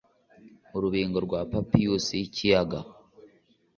urubingo 0.75 1.17
rwa 1.25 1.41
papirusi 1.51 2.11
yikiyaga 2.21 2.79